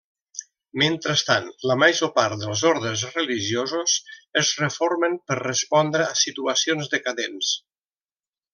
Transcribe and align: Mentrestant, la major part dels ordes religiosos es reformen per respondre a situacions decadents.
Mentrestant, 0.83 1.49
la 1.71 1.75
major 1.81 2.11
part 2.15 2.41
dels 2.45 2.63
ordes 2.69 3.03
religiosos 3.17 3.99
es 4.43 4.55
reformen 4.63 5.19
per 5.29 5.39
respondre 5.43 6.07
a 6.09 6.19
situacions 6.25 6.91
decadents. 6.97 7.53